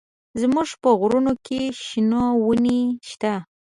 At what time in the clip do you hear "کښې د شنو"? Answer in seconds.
1.45-2.23